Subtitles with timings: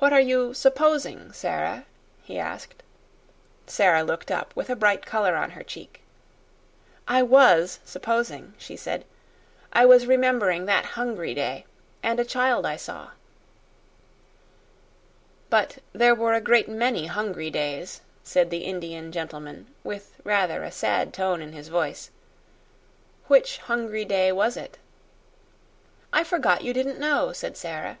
[0.00, 1.86] "What are you 'supposing,' Sara?"
[2.24, 2.82] he asked.
[3.66, 6.02] Sara looked up, with a bright color on her cheek.
[7.08, 9.06] "I WAS supposing," she said;
[9.72, 11.64] "I was remembering that hungry day,
[12.02, 13.12] and a child I saw."
[15.48, 20.70] "But there were a great many hungry days," said the Indian gentleman, with rather a
[20.70, 22.10] sad tone in his voice.
[23.28, 24.76] "Which hungry day was it?"
[26.12, 27.96] "I forgot you didn't know," said Sara.